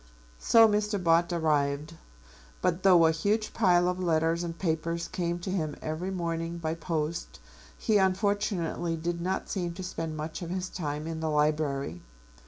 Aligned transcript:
So 0.39 0.67
Mr. 0.67 0.97
Bott 1.03 1.31
arrived. 1.31 1.93
But 2.59 2.81
though 2.81 3.05
a 3.05 3.11
huge 3.11 3.53
pile 3.53 3.87
of 3.87 3.99
letters 3.99 4.43
and 4.43 4.57
papers 4.57 5.07
came 5.07 5.37
to 5.37 5.51
him 5.51 5.75
every 5.79 6.09
morning 6.09 6.57
by 6.57 6.73
post, 6.73 7.39
he 7.77 7.97
unfortunately 7.99 8.95
did 8.97 9.21
not 9.21 9.47
seem 9.47 9.73
to 9.75 9.83
spend 9.83 10.17
much 10.17 10.41
of 10.41 10.49
his 10.49 10.69
time 10.69 11.05
in 11.05 11.19
the 11.19 11.29
library. 11.29 12.01